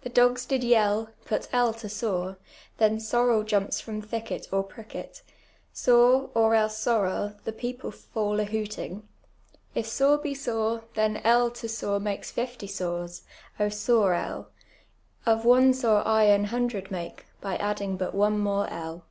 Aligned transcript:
The 0.00 0.08
di'L's 0.08 0.46
did 0.46 0.64
yell; 0.64 1.10
put 1.26 1.46
L 1.52 1.74
to 1.74 1.90
sore, 1.90 2.38
then 2.78 2.98
sorel 2.98 3.42
jumps 3.42 3.82
from 3.82 4.00
thicket 4.00 4.48
Or 4.50 4.62
pricket, 4.62 5.20
sore, 5.74 6.30
or 6.34 6.54
else 6.54 6.78
sorel; 6.78 7.34
the 7.44 7.52
people 7.52 7.90
fall 7.90 8.40
a 8.40 8.44
hooting. 8.44 9.06
If 9.74 9.84
sore 9.86 10.16
be 10.16 10.32
.sore, 10.34 10.84
llien 10.96 11.20
L 11.22 11.50
to 11.50 11.68
sore 11.68 12.00
makes 12.00 12.30
fifty 12.30 12.66
sores,() 12.66 13.24
.sore 13.68 14.14
L! 14.14 14.48
Of 15.26 15.44
one 15.44 15.74
sore 15.74 16.02
I 16.08 16.24
aii 16.28 16.46
hundred 16.46 16.90
make, 16.90 17.26
by 17.42 17.58
adding 17.58 17.98
but 17.98 18.14
one 18.14 18.38
more 18.38 18.70
L." 18.70 19.04